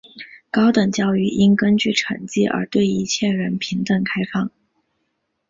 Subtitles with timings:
[0.49, 4.49] 高等教育应根据成绩而对一切人平等开放。